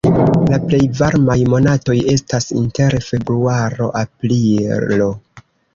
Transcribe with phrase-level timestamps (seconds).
[0.51, 5.15] La plej varmaj monatoj estas inter februaro-aprilo.